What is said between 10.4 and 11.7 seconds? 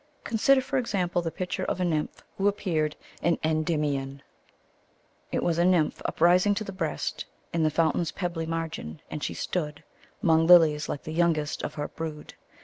lilies, like the youngest